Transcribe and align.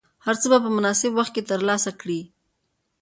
هر 0.25 0.35
څه 0.41 0.47
به 0.51 0.57
په 0.65 0.69
مناسب 0.77 1.11
وخت 1.15 1.31
کې 1.35 1.47
ترلاسه 1.51 1.91
کړې. 2.01 2.19